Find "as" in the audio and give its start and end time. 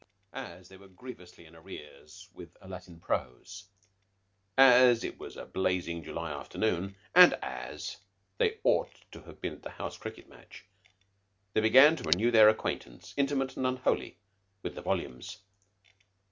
0.33-0.67, 4.57-5.03, 7.43-7.97